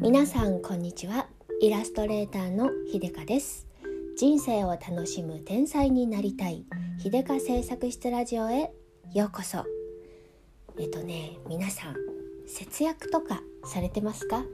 [0.00, 1.26] 皆さんこんにちは。
[1.60, 3.66] イラストレーターの秀香です。
[4.16, 6.64] 人生を楽しむ天才になりたい。
[7.02, 8.72] 秀香製作室ラジオへ
[9.12, 9.64] ようこそ。
[10.78, 11.96] えっとね皆さん
[12.46, 14.44] 節約とかされてますか？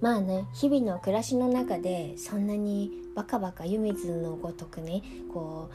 [0.00, 5.02] まあね日々の暮らしの中でそんなにバカバカ湯水のごとくね
[5.32, 5.70] こ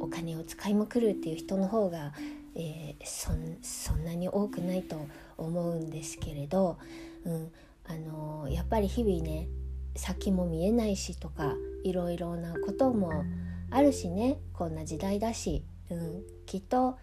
[0.00, 2.12] うお金を使いまくるっていう人の方が、
[2.54, 3.30] えー、そ
[3.62, 5.06] そんなに多くないと
[5.38, 6.76] 思うんですけれど、
[7.24, 7.50] うん、
[7.88, 9.48] あのやっぱり日々ね
[9.96, 13.24] 先も見えないしとかいろいろなことも
[13.70, 16.96] あるしねこんな時代だし、うん、きっと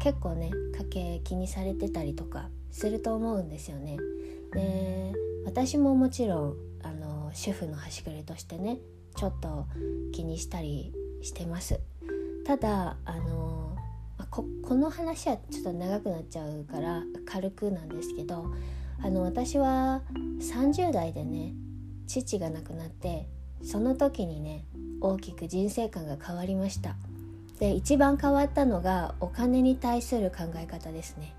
[0.00, 3.96] 結構ね家計気にされてたりとかすると思うんですよね。
[4.52, 5.12] で
[5.44, 8.78] 私ももちろんあの主婦の端くれとしてね
[9.16, 9.66] ちょっと
[10.12, 11.80] 気にしたりしてます。
[12.44, 13.76] ただあの
[14.30, 18.52] ここの話はちょっと長くなっちゃうから軽くなんですけど
[19.02, 20.02] あの私は
[20.40, 21.54] 30代でね
[22.06, 23.28] 父が亡くなって
[23.62, 24.64] その時にね
[25.00, 26.96] 大きく人生観が変わりました。
[27.60, 31.34] で一番変わったのがお金に対する考え方ですね。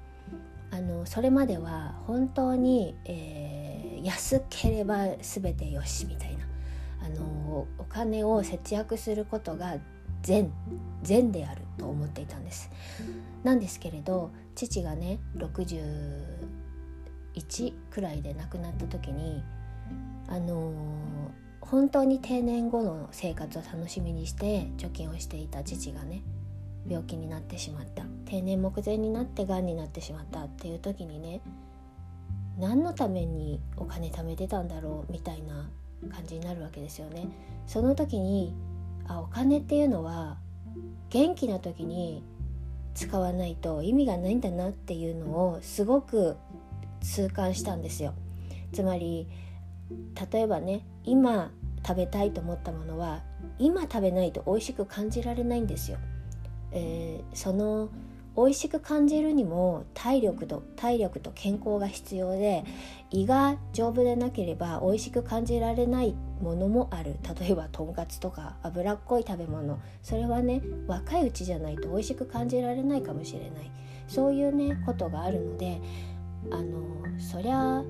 [0.72, 6.46] あのそれまでは本当に、えー、安ければ全てよしみたいな。
[7.02, 9.78] あのお金を節約することが
[10.22, 10.52] 善
[11.02, 12.70] 善であると思っていたんです。
[13.44, 16.59] なんですけれど父がね60
[17.36, 19.44] 1くらいで亡くなった時に
[20.28, 20.74] あのー、
[21.62, 26.22] 本当に定年後の生活を楽しみにして貯金をしていた父がね
[26.88, 31.42] 病気になってしまった定年目前になってがんになってしまったっていう時にね
[32.58, 35.70] 何のためにお金貯めてたんだろうみたいな
[36.12, 37.28] 感じになるわけですよね。
[37.68, 38.54] その時に
[39.08, 40.38] あお金っていうのは
[41.10, 42.24] 元気な時に
[42.94, 46.36] 使わないと意味がないんだなっていうのをすごく
[47.02, 48.14] 痛感したんですよ。
[48.72, 49.28] つまり
[50.32, 51.52] 例えばね今
[51.86, 53.24] 食べたいと思ったものは
[53.58, 55.98] 今食べないと美味しく感じられないんですよ、
[56.72, 57.90] えー、その
[58.36, 62.64] 美味しく感じるにも体力と体力と健康が必要で
[63.10, 67.16] 胃が丈夫でなければ美味しく感じられないものもある。
[67.40, 69.80] 例えばとんかつとか脂っこい食べ物。
[70.04, 73.72] それはね若いうちじゃないと美味しく感じられないかもしれない。
[74.08, 75.82] そういうねことがあるので
[76.52, 77.84] あのそりゃ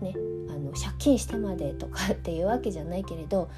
[0.00, 0.14] ね
[0.48, 3.50] あの借金してまでとかっていうわけじゃないけれど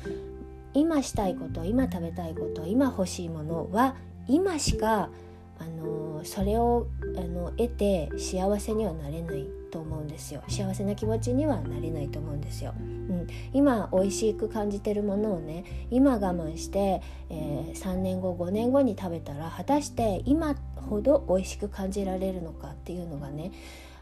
[0.74, 3.96] 今したいこと今食べたいこと今欲しいものは
[4.28, 5.10] 今しか
[5.58, 10.42] あのそれをあの得て幸せにはなれないと思うんですよ。
[10.48, 23.52] 幸せな気持ちにはなれないと思うんですよ、うん、今美味しく感じてるものをね今我慢して、えー、3年後5年後に食べたら果たして今ほど美味しく感じられるのかっていうのがね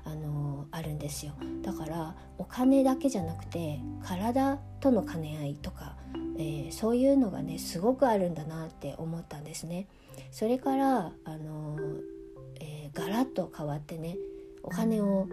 [0.05, 1.33] あのあるんですよ
[1.63, 5.97] だからお金だけじゃなくて体との兼ね合いとか、
[6.37, 9.89] えー、そういうのがねすごくあるんだなって思ったんですね。
[10.31, 11.79] それからあの、
[12.61, 14.17] えー、ガラッと変わってね
[14.63, 15.29] お金を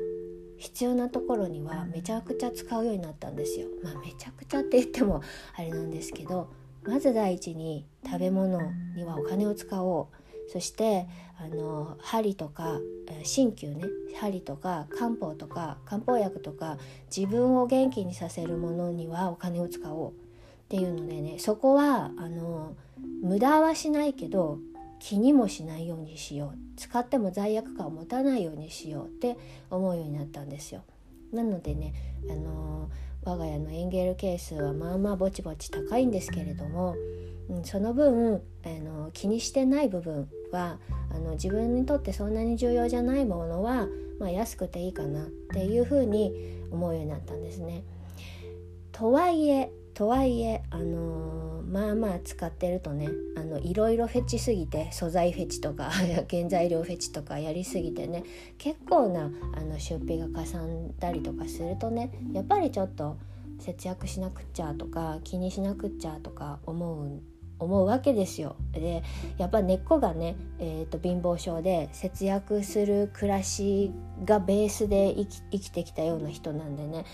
[0.58, 3.68] 必要なところにはめちゃくちゃ使うようになったんですよ。
[3.84, 5.22] まあめちゃくちゃって言っても
[5.56, 6.50] あれなんですけど
[6.84, 8.60] まず第一に食べ物
[8.96, 10.21] にはお金を使おう
[10.52, 11.08] そして
[11.40, 12.80] あの針とか
[13.24, 13.86] 鍼灸ね。
[14.20, 16.78] 針とか漢方とか漢方薬とか
[17.16, 20.12] 自分を元気にさせるものにはお金を使おう。
[20.12, 20.14] っ
[20.68, 22.76] ていうのでねそこはあの
[23.22, 24.60] 無駄はしないけど
[25.00, 26.58] 気にもしないようにしよう。
[26.78, 29.06] 使っても罪悪感を持たないようにしよう。
[29.06, 29.38] って
[29.70, 30.84] 思うようになったんですよ。
[31.32, 31.94] なのでね
[32.30, 32.90] あの
[33.24, 36.96] 我が家のエンゲル係数はまあまあぼちぼち高いんですけれども、
[37.50, 40.80] うん、その分あの気にしてない部分は
[41.14, 43.88] あの自分にとってそんなに重要じゃないものは、
[44.20, 47.84] まあ、安くていいかなっていうふうに思うようになったんですね。
[48.92, 55.92] とはいえとはいえ、あのー、まあまあ使ってるとねあのいろいろフェチすぎて素材フェチとか
[56.30, 58.24] 原材料フェチとかやりすぎてね
[58.58, 63.18] 結構なあの出費がかさんだりとかするとねやっぱりちょっと
[63.60, 67.22] 節約しなくっちゃとか気にしなくっちゃとか思うん
[67.66, 68.56] 思うわけですよ。
[68.72, 69.04] で
[69.38, 73.92] やっぱ根っこがね、えーと、貧乏症で節約する暮らし
[74.26, 77.06] がベースで生き生きてきたような人なんでね、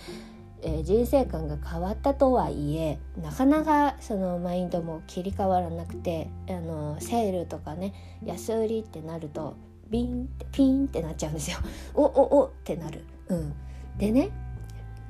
[0.61, 7.93] えー、人生観が変わったとはいえなかなかそのマインドも切り替わらなくてあのセールとかね
[8.23, 9.55] 安売りってなると
[9.89, 11.57] ビンってピンってなっちゃうんですよ。
[11.93, 13.05] おおおってなる。
[13.29, 13.53] うん、
[13.97, 14.29] でね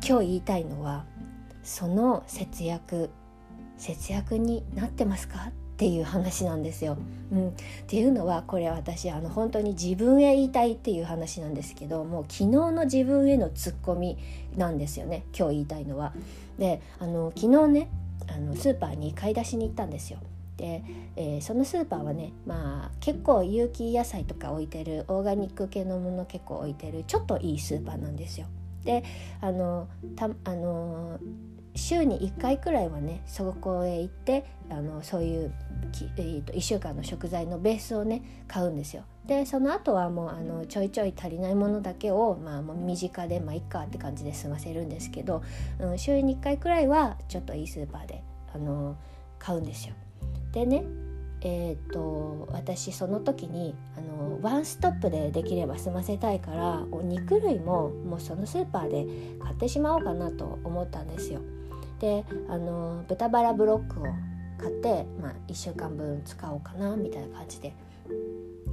[0.07, 1.05] 今日言いたいのは
[1.63, 3.09] その節約
[3.77, 5.49] 節約になってますか？
[5.49, 6.97] っていう話なんですよ。
[7.31, 7.51] うん、っ
[7.85, 14.17] ていうのはこれ私あの本当に自分へ言いたいっていう話なんですけどもう昨日の自分へのツッコミ
[14.55, 16.13] なんですよね今日言いたいのは。
[16.57, 17.89] であの昨日ね
[18.27, 20.17] あのスーパーに買い出しに行ったんですよ。
[20.57, 20.83] で、
[21.15, 28.47] えー、そのスーパーはねまあ結構有機野菜とか置いてるオーガニック系のもの結構置いてるちょっといいスーパーなんですよ。
[28.83, 29.03] で
[29.41, 31.19] あのたあの
[31.77, 35.53] 週に1回くらいはねそこへ行ってあのそういう
[36.17, 39.03] えーと、1週間の食材のベースをね買うんですよ。
[39.25, 45.43] でその後はもうあのちょいちょい足りないものだけを、まあ、もう身近でまあいっかって感じで済ませるんですけど、
[45.79, 48.97] うん、週に1回くらいはちょっといいスーパーであの
[49.39, 49.95] 買うんですよ。
[50.51, 50.83] でね
[51.41, 59.05] えーと、私その時にあのワンストップでできれば済ませたいからお肉類ももうそのスーパーで
[59.39, 61.41] 買ってしまおうかなと思ったんですよ。
[61.99, 64.05] であの豚バラブロックを
[64.57, 67.73] 買って、まあ、1週間分使おうかなみたいな感じで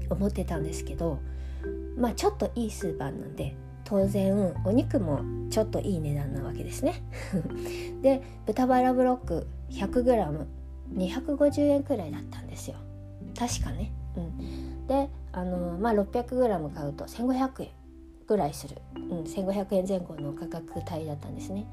[0.09, 1.19] 思ってたんですけど
[1.97, 7.03] まあちょっといいスーパーなんで当然お肉もちょっといい値段なわけですね。
[8.03, 12.77] で豚バラブロック 100g250 円くらいだったんですよ。
[13.39, 17.69] 確かね、うん、であのまあ 600g 買うと1500円
[18.27, 21.67] ぐらいする、うん、1500円前後の価格帯だったんですね。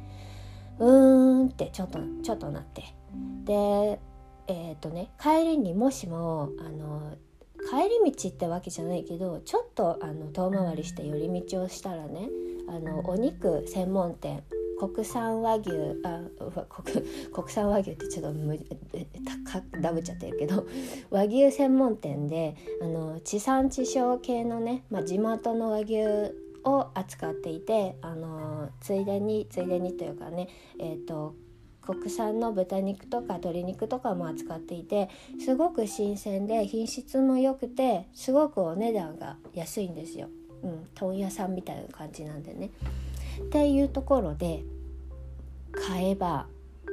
[0.81, 2.83] うーんってちょっとちょっとなって。
[3.45, 4.00] で
[4.48, 7.16] えっ、ー、とね帰りにもしもあの
[7.69, 12.30] 帰り道ってわけじゃないけどちょっとあの遠回りして寄り道をしたらね
[12.68, 14.44] あのお肉専門店
[14.80, 15.69] 国産和牛
[16.04, 16.22] あ
[16.68, 18.57] 国国産和牛ってちょっとむ
[19.80, 20.66] ダブっちゃってるけど
[21.12, 30.47] 和牛専門店であの地産地消系のね、まあ、地元の和牛を扱っていてあのついでについでにというかね
[30.79, 31.35] え、ー、と
[31.81, 35.09] 国産の豚肉とか鶏肉とかも扱っていて
[35.43, 40.29] すごく新鮮で品質も良くてすごくお値段が安いんですよ。
[40.63, 42.69] うん、問屋さんみたいな感じなんでね。
[43.41, 44.63] っていうところで
[45.71, 46.45] 買えば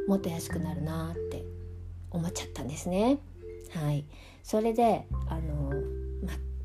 [0.07, 1.45] もっと安くなるなって
[2.11, 3.19] 思っちゃったんですね。
[3.71, 4.07] はい、
[4.43, 5.58] それであの、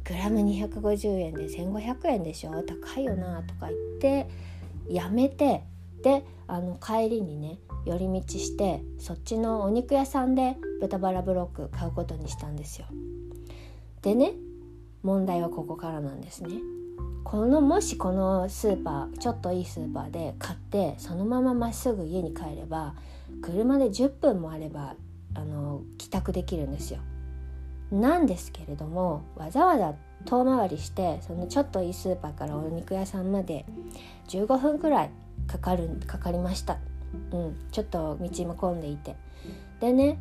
[0.05, 2.51] グラム250円で1500円でしょ？
[2.63, 4.29] 高いよなとか言って
[4.89, 5.63] やめて
[6.03, 12.87] であの帰りにね寄り道してそっちのお肉屋さんで豚バラブロック買うことにしたんですよ。
[14.01, 14.33] でね
[15.03, 16.49] 問題はここからなんですね。
[17.23, 22.95] このもしこのスーパーちょっといいスーパーで買ってそのまままっすぐ家に帰れば
[23.41, 24.95] 車で10分もあれば
[25.33, 26.99] あの帰宅できるんですよ。
[27.93, 29.93] なんですけれどもわざわざ
[30.25, 33.65] 遠回りしてそのちょっといいスーパーからお肉屋さんまで
[34.29, 35.11] 15分くらい
[35.47, 36.79] かかるかかりました。
[37.31, 39.15] うん、ちょっと道も混んでいて。
[39.79, 40.17] でね、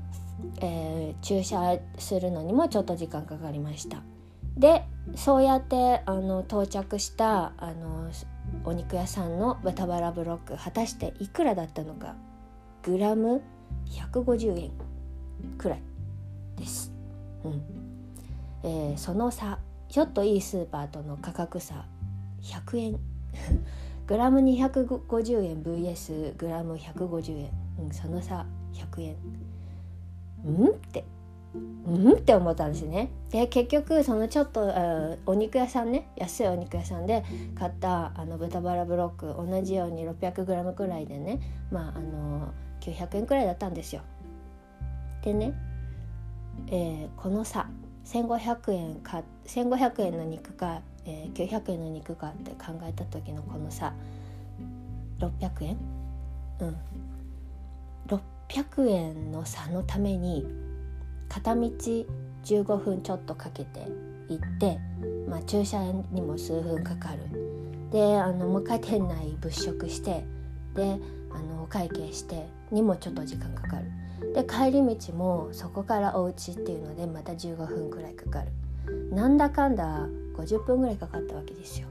[0.60, 4.02] えー、駐車するのにもちょっと時間かかりました。
[4.56, 4.84] で
[5.14, 8.10] そうやってあの到着したあの
[8.64, 12.16] お肉屋さんの豚バラブロック果たしていくらだったのか。
[12.82, 13.40] グラム
[13.86, 14.72] 150円
[15.56, 15.82] くらい
[16.56, 16.91] です、
[17.44, 17.62] うん。
[18.64, 19.58] えー、その差
[19.88, 21.86] ちょっといいスーパーとの価格差
[22.42, 23.00] 100円
[24.06, 29.16] グラム250円 VS グラム150円、うん、その差100円
[30.44, 31.04] うんって。
[31.54, 31.58] う
[31.90, 33.10] んって思ったんですね。
[33.30, 34.72] で結局そのちょっと
[35.26, 36.08] お肉屋さんね。
[36.16, 41.40] 安いお肉屋さんで買ったあの豚バラブロック同じように 600g くらいでね。
[41.70, 44.00] まああの900円くらいだったんですよ。
[45.22, 45.52] でね、
[46.68, 47.68] えー、この差
[48.04, 53.92] 1500円か1500円の肉かえー、900円の肉かって考えた時のこの差
[55.18, 55.76] 600円？
[56.60, 56.76] うん。
[58.08, 60.46] 600円の差のために
[61.28, 61.60] 片道
[62.44, 63.86] 15分ちょっとかけて
[64.28, 64.78] 行って、
[65.28, 65.80] まあ、駐車
[66.10, 67.90] にも数分かかる。
[67.90, 70.24] であのもう一回店内物色して
[70.74, 70.98] で
[71.30, 74.01] あのお会計してにもちょっと時間かかる。
[74.34, 78.52] で帰り道もそこからお家っていうのでまた15分くらいかかる
[79.14, 81.88] なんだかんだ50分ぐらいかかったわけですよ。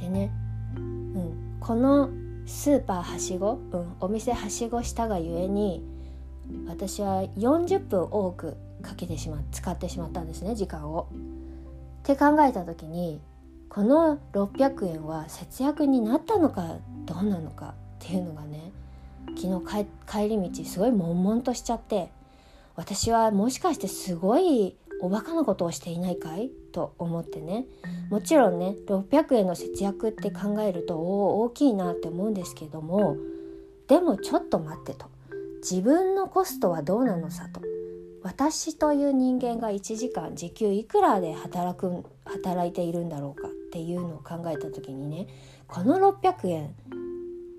[0.00, 0.30] でね、
[0.76, 2.10] うん、この
[2.46, 5.84] スーパーはしご、うん、お店はしごしたがゆえに
[6.66, 11.08] 私は40分多くかけてしま使ってしまったんですね時間を。
[11.12, 13.20] って考えた時に
[13.68, 18.72] この600円は節約になったのかどうなのかっていうのがね
[19.36, 22.10] 昨日帰り道すごい悶々としちゃって
[22.76, 27.66] 私はもしかしてすごいおバカなことをしていないかいと思ってね。
[28.10, 33.16] もちろんね600円の節約って考えると大きいなって思うんですけども
[33.86, 35.06] でもちょっと待ってと。
[35.60, 37.60] 自分のコストはどうなのさと。
[38.22, 45.28] 私という人間が1時間時給いくらで働く働いているんだろうかっていうのを考えた時にね
[45.66, 46.74] この600円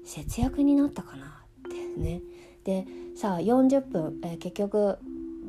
[0.04, 1.38] 節約になったかな。
[1.70, 2.22] ってね。
[2.64, 2.86] で
[3.16, 4.98] さあ40分、えー、結局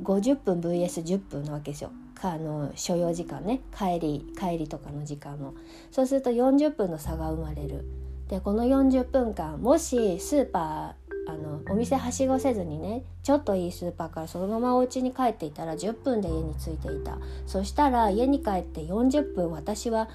[0.02, 1.90] 50分 vs10 分なわけですよ。
[2.22, 3.60] あの所要時間ね。
[3.76, 5.54] 帰り帰りとかの時間も
[5.90, 7.84] そうすると40分の差が生まれる。
[8.28, 17.18] でこの40分間もしスーパーあのお店はしごせずにねちょっといいスーパーからそのままお家に帰っていたら10分で家に着いていた。
[17.46, 20.08] そしたら家に帰って40分私は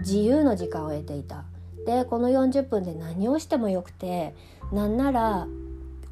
[0.00, 1.44] 自由の時間を得ていた。
[1.86, 4.34] でこの40分で何をしてもよくて
[4.72, 5.46] なんなら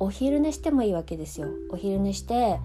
[0.00, 2.60] お昼寝してもいいわけですよお昼寝して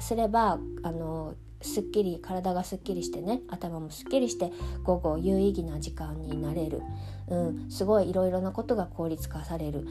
[0.00, 4.50] すればあのすっきり体がすっきりしてね頭もすっきりして
[4.82, 6.80] 午後有意義な時間になれる、
[7.28, 9.86] うん、すごいいろいろなことが効率化されるっ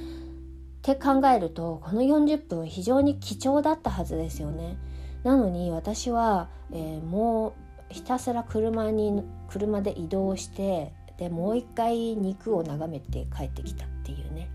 [0.81, 4.77] て考えるとこの40分非常に貴重だったはずですよね。
[5.23, 7.53] なのに私は、えー、も
[7.89, 14.49] うひたすら車に車で移動してでもう一回肉を眺めて帰ってきたっていうね。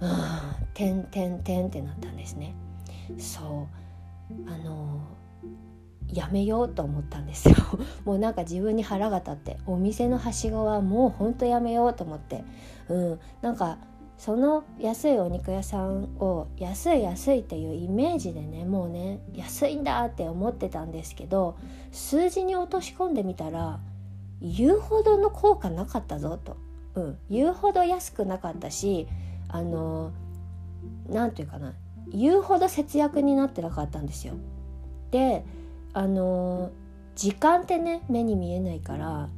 [0.00, 0.10] うん、
[0.74, 2.54] てんてんてんってなったんですね。
[3.18, 3.68] そ
[4.30, 4.50] う。
[4.50, 5.00] あの
[6.12, 7.54] やめようと思ったんですよ。
[8.04, 12.44] もうなんか自分に腹が立ってお店のはしごはもうほんとやめようと思って。
[12.88, 13.20] うん。
[13.42, 13.78] なんか
[14.18, 21.56] その安いお肉屋さんを安い安いっていうイメージでねもうね安いんだって思ってたんですけど
[21.92, 23.78] 数字に落とし込んでみたら
[24.40, 26.56] 言うほどの効果なかったぞと、
[26.94, 29.06] うん、言うほど安くなかったし
[29.48, 30.12] あの
[31.08, 31.74] 何て言うかな
[32.12, 34.34] 言うほど節約になってなかったんですよ。
[35.10, 35.44] で
[35.92, 36.70] あの
[37.14, 39.28] 時間ってね目に見えないから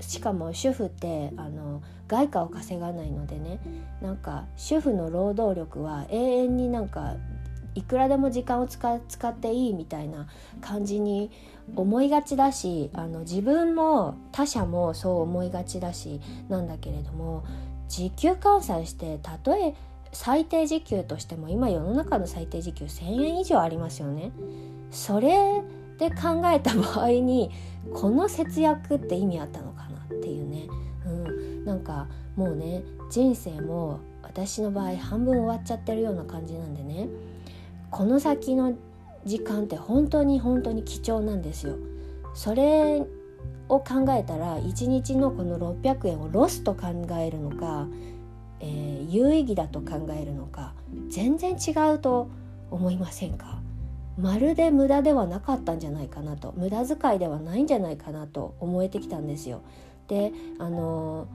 [0.00, 3.58] しかも主婦ってあの外貨を稼がないのでね
[4.00, 7.16] なんか主婦の労働力は永遠になんか
[7.74, 10.26] いくらでも時間を使使っていいみたいな
[10.60, 11.30] 感じに
[11.74, 17.44] 思いがちだしあの自分も他者もそう思いがちだしなんだけれども
[17.88, 19.74] 時給換算してたとえ
[20.12, 24.32] 最低時給としても今世の中の最低時給1,000円以上ありますよね。
[24.90, 25.62] それ
[25.98, 27.50] で考えた場合に
[27.94, 30.68] この節約って意味あったのかなっていうね、
[31.06, 37.08] うん、なんかもうね人生も私の場合半分終わっちゃってるような感じなんでね
[37.90, 38.74] この先の
[39.24, 41.76] 時間って本当に本当に貴重なんですよ。
[42.34, 43.04] それ
[43.68, 47.86] を考えたら1日のこの600円をロスと考えるのか、
[48.60, 50.74] えー、有意義だと考えるのか
[51.08, 52.28] 全然違うと
[52.70, 53.60] 思いませんか？
[54.18, 59.60] まるで無駄ではなかったんじゃないかなと無駄遣いではないんじゃないかなと思えてきたんですよ。
[60.08, 61.26] であの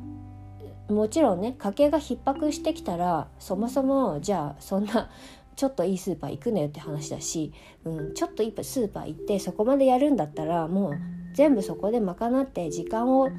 [0.90, 5.10] もちろんね家計が逼迫してきたらそもそもじゃあそんな
[5.56, 10.94] ちょっといいスーパー行くなよって話だし、うん、ちょっといいスーパー行ってそこまでやるんだったらもう
[11.34, 13.30] 全部そこで賄って時間を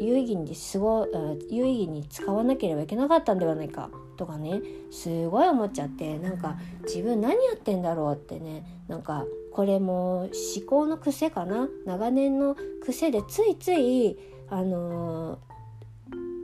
[0.00, 1.06] 有意義に過ご
[1.50, 4.60] 有意義に使わなければいけなかったんではないかとかね
[4.90, 10.30] すごい思っちゃってなんか自分何やってんだろうってねなんかこれも思
[10.66, 14.18] 考の癖かな長年の癖でついつい
[14.50, 15.38] あの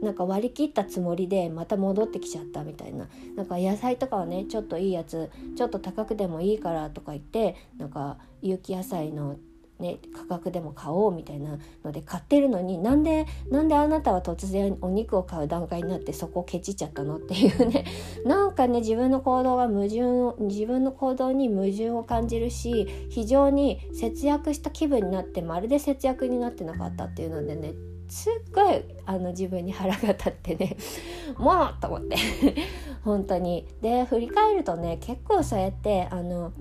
[0.01, 9.37] ー、なんか割り切ったつもりでまた戻ってきちゃったみたいななんか野菜とかはねちょっといいやつちょっと高くでもいいからとか言ってなんか有機野菜の
[9.81, 17.85] ね、価格でも買おうみたいなので買ってるのになんでなんであなたは突然お肉を買う段階になってそこをケチっちゃったのっていうね。
[18.25, 27.73] なんかね自分の行動が矛盾自分の行動に矛盾を感じるし非常に節約した気分になってまるで節約になってなかったっていうのでね
[28.09, 30.77] すっごいあの自分に腹が立ってね
[31.39, 32.17] もうと思って。
[33.03, 33.67] 本当に。
[33.81, 36.53] で振り返るとね結構そうやってあの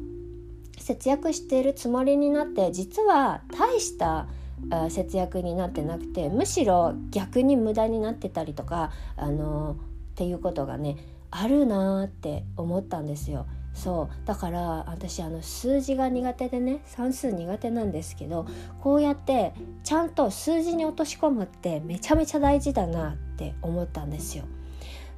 [0.90, 4.26] 節約しているつもりになって実は大した
[4.90, 9.76] 節約になってなくてむしろ逆に無駄になってたりとかあのっ
[10.16, 10.98] ていうことがね
[11.30, 13.46] あるなって思ったんですよ。
[13.72, 18.48] そうだから私あの数字が苦手でね算数苦手なんですけど
[18.82, 19.54] こうやって
[19.84, 24.46] ちゃんと数字に落とし込むってめちゃめちゃ大事だなって思ったんですよ。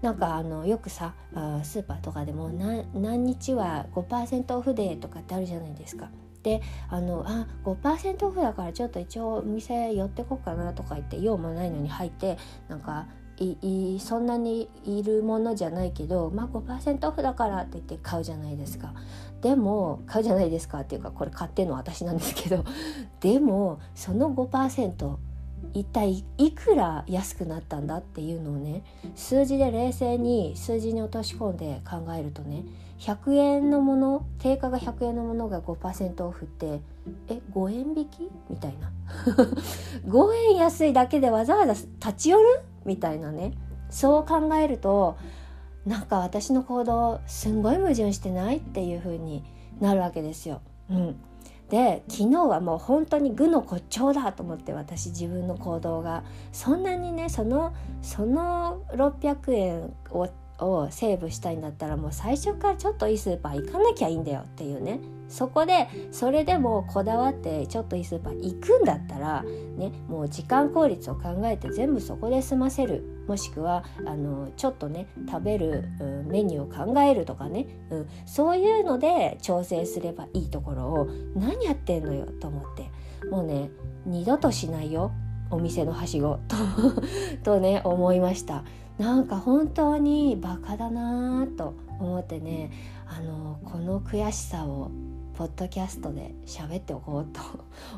[0.01, 6.10] なんかあのよくさあスーパーとかでも何日は5%オフでとかってあるじゃないですか。
[6.43, 13.05] であのあ5%オフだからちょっと一応お店寄ってこうかなとか言って用もないのに入ってなんか
[13.38, 18.93] いいそんなにいるものじゃないけどまあ5%オフだからって言って買うじゃないですか。
[19.41, 22.63] でも買うじゃないですかっていうかこれ買ってんの私なんですけど。
[23.20, 25.17] でもその5%
[25.73, 28.83] 一体いくら安くなったんだっていうのをね
[29.15, 32.63] 数字で冷静に数字に落とし込んで考えるとね
[32.99, 36.81] 100円のもの定価が100円のものが5%オフって
[37.29, 38.91] え5円引きみたいな。
[40.07, 43.53] 5円安いだけでわざわざ立ち寄るみたいなね。
[43.89, 45.17] そう考えると
[45.85, 49.43] なんか私の行動すんごい矛盾してないっていう風に
[49.79, 50.61] なるわけですよ。
[50.89, 51.15] うん、
[51.71, 56.23] で昨日はもう本当に愚の骨頂だと思って私自分の行動が。
[56.51, 60.27] そんなにねそのその600円を
[60.61, 64.99] をセーブしたいんだったらもう最初からちょっといいスーパー行かなきゃいいんだよっていうね。
[65.27, 73.03] そこでそれでもこだわってちょっといいスーパー行くんだったらねもう時間効率を考えて全部そこで済ませる。
[73.27, 82.91] もしくはあのちょっとね食べる、うん、メニューを考えるとかね、うん、そういうので調整すればいいところを何やってんのよと思って。
[83.29, 83.69] もうね
[84.05, 85.11] 二度としないよ
[85.49, 86.39] お店のはしご。
[86.47, 86.57] と
[87.43, 88.63] とね思いました。
[88.98, 92.71] なんか本当にバカだなと思ってね
[93.07, 94.91] あのこの悔しさを
[95.36, 97.41] ポッドキャストで喋っておこうと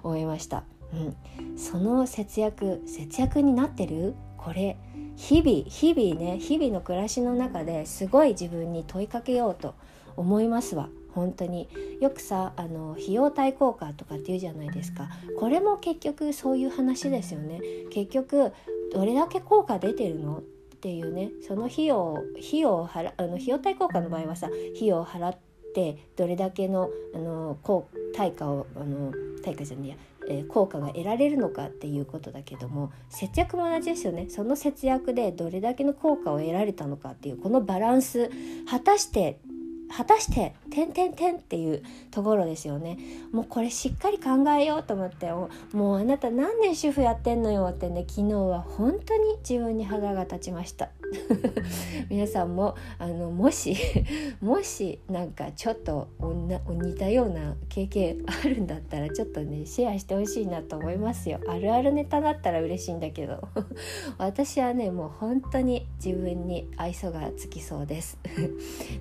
[0.02, 4.16] 思いました、うん、その節約節約になってる？
[4.38, 4.78] これ
[5.16, 9.76] 日々日々ね日々の暮らしの中ですごい自分に問いかけようと
[10.16, 10.90] 思いますわ。
[11.14, 11.70] 本当に。
[12.02, 15.10] よくさあの費用対効果とかって言うじゃないですか。
[15.40, 17.62] これも結局そういう話ですよね。
[17.92, 18.52] 結局
[18.94, 20.42] どれだけ効果出てるの？
[20.84, 25.38] っていうねその費用費用を払あの費用対効果の場合はさ費用を払っ
[25.74, 29.96] てどれだけのあの効対価をあの対価じゃねえや
[30.30, 34.28] え、効果が得られるのかっていうことだけども節約も同じですよね。
[34.30, 38.30] その節約でどれだけの効果を得られたのかっていうこのバランス
[38.70, 39.40] 果たして
[39.96, 42.98] 果たして「てんてんてん」っていうところですよね。
[43.32, 50.90] もうこれしっかり考えようと思ってもうあなた何年主婦やってんのよってね昨日は本当に自分に腹が立ちました。
[52.10, 53.76] 皆さんもあのもし
[54.42, 61.40] もしなんかちょっと似たような経験あるんだったらちょっとねシェアしてほしいなと思いますよ。
[61.48, 63.48] あるあるネタだったら嬉しいんだけど。
[64.18, 68.18] 私はねもう本当に自分に愛想がつきそうです。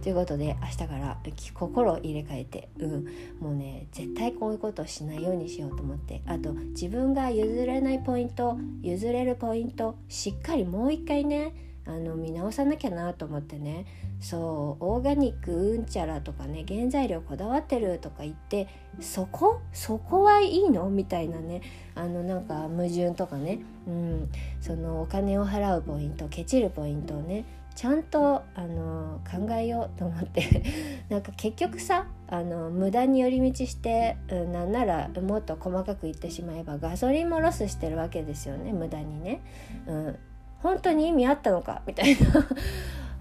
[0.02, 1.18] ということで明日から
[1.54, 3.04] 心を入れ替えて、うん、
[3.40, 13.86] もうね絶対こういうことをしないようにしようと思ってあと自分が譲れないポイント譲れるポイントしっかりもう一回ねあの見直さなきゃなと思ってね
[14.20, 18.68] そうオーガニックうんちゃらとかね原材料こだわってるとか言って
[19.00, 19.60] そこ？
[19.72, 20.88] そこはいいの？
[20.90, 21.60] みたいなね
[21.96, 30.62] あのなんか矛盾とかね、うん、そのお金を払うポイントケチるポイントをねちゃんとあの考えようと思って。
[31.08, 38.72] なんか結局さあの無駄に寄り道して、うん、なんならもっと細かく言ってしまえばガソリンもロスしてるわけですよね。
[38.72, 39.40] 無駄にね。
[39.86, 40.18] うん。
[40.60, 41.82] 本当に意味あったのか？
[41.86, 42.48] みたいな。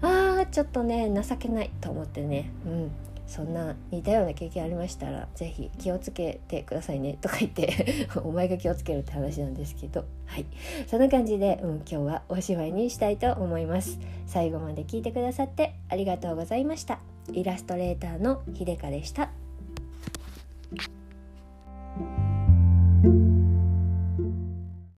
[0.02, 2.50] あーちょっとね情けないと思ってね。
[2.66, 2.90] うん。
[3.32, 10.46] そんな似たような経験ありましたら是非気をつけてくださいねとか言って お前が気をつけるって話なんですけどはい。
[10.86, 13.98] そんな感じで、うん、今日はおしまいにしたいと思います。
[14.26, 17.00] 最後まで聞いてくださってありがとうございました。
[17.32, 19.30] イラストレーターのひでかでした。